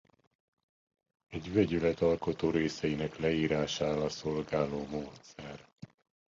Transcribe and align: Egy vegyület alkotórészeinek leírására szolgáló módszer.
Egy 1.27 1.53
vegyület 1.53 1.99
alkotórészeinek 2.01 3.17
leírására 3.17 4.09
szolgáló 4.09 4.85
módszer. 4.87 5.67